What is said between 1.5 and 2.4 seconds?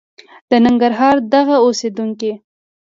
اوسېدونکي